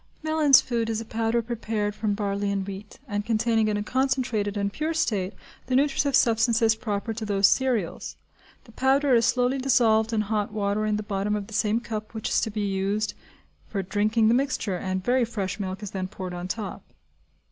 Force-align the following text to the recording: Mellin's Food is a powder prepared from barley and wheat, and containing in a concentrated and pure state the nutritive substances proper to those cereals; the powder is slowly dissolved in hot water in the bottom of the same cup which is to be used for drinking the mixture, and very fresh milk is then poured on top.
Mellin's 0.23 0.61
Food 0.61 0.89
is 0.89 0.99
a 0.99 1.05
powder 1.05 1.43
prepared 1.43 1.93
from 1.93 2.15
barley 2.15 2.49
and 2.49 2.65
wheat, 2.65 2.97
and 3.07 3.23
containing 3.23 3.67
in 3.67 3.77
a 3.77 3.83
concentrated 3.83 4.57
and 4.57 4.73
pure 4.73 4.95
state 4.95 5.31
the 5.67 5.75
nutritive 5.75 6.15
substances 6.15 6.73
proper 6.73 7.13
to 7.13 7.23
those 7.23 7.45
cereals; 7.45 8.15
the 8.63 8.71
powder 8.71 9.13
is 9.13 9.27
slowly 9.27 9.59
dissolved 9.59 10.11
in 10.11 10.21
hot 10.21 10.51
water 10.51 10.87
in 10.87 10.95
the 10.97 11.03
bottom 11.03 11.35
of 11.35 11.45
the 11.45 11.53
same 11.53 11.79
cup 11.81 12.15
which 12.15 12.29
is 12.29 12.41
to 12.41 12.49
be 12.49 12.61
used 12.65 13.13
for 13.67 13.83
drinking 13.83 14.27
the 14.27 14.33
mixture, 14.33 14.75
and 14.75 15.03
very 15.05 15.23
fresh 15.23 15.59
milk 15.59 15.83
is 15.83 15.91
then 15.91 16.07
poured 16.07 16.33
on 16.33 16.47
top. 16.47 16.81